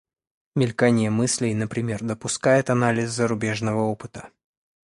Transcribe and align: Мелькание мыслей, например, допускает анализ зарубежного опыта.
Мелькание 0.55 1.11
мыслей, 1.11 1.53
например, 1.53 1.99
допускает 2.03 2.71
анализ 2.71 3.11
зарубежного 3.11 3.81
опыта. 3.83 4.31